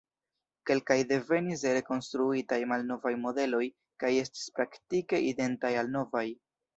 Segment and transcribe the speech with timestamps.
[0.67, 3.59] Kelkaj devenis de rekonstruitaj malnovaj modeloj
[4.05, 6.25] kaj estis praktike identaj al novaj.